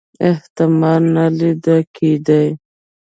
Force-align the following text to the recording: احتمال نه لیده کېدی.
احتمال 0.29 1.03
نه 1.15 1.25
لیده 1.37 1.77
کېدی. 1.95 2.45